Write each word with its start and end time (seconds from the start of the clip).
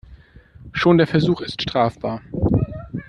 Schon 0.73 0.97
der 0.97 1.05
Versuch 1.05 1.41
ist 1.41 1.61
strafbar. 1.61 2.23